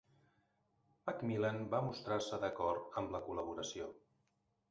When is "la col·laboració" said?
3.17-3.93